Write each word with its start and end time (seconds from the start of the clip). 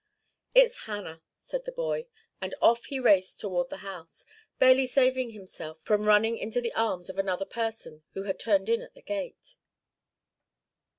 'It's 0.55 0.85
Hannah,' 0.89 1.21
said 1.37 1.65
the 1.65 1.71
boy; 1.71 2.07
and 2.41 2.55
off 2.59 2.85
he 2.85 2.97
raced 2.99 3.39
toward 3.39 3.69
the 3.69 3.77
house, 3.85 4.25
barely 4.57 4.87
saving 4.87 5.29
himself 5.29 5.79
from 5.83 6.05
running 6.05 6.39
into 6.39 6.59
the 6.59 6.73
arms 6.73 7.07
of 7.07 7.19
another 7.19 7.45
person 7.45 8.01
who 8.13 8.23
had 8.23 8.39
turned 8.39 8.67
in 8.67 8.81
at 8.81 8.95
the 8.95 9.03
gate. 9.03 9.57